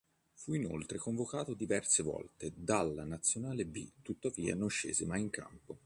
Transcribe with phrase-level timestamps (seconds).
[0.33, 5.77] Fu inoltre convocato diverse volte dalla Nazionale B, tuttavia non scese mai in campo.